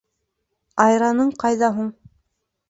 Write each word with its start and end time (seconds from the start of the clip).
—Айраның 0.85 1.29
ҡайҙа 1.45 1.71
һуң? 1.77 1.93